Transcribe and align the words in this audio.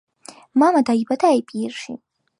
მამა 0.63 0.81
დაიბადა 0.89 1.33
ეპირში. 1.43 1.99